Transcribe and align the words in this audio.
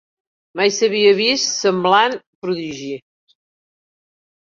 Mai 0.61 0.73
s'havia 0.77 1.11
vist 1.19 1.53
semblant 1.67 2.19
prodigi! 2.47 2.93